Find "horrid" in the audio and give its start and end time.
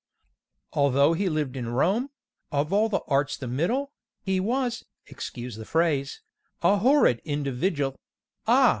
6.77-7.21